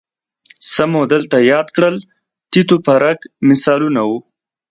[0.71, 1.95] څه مو دلته یاد کړل
[2.51, 4.17] تیت و پرک مثالونه وو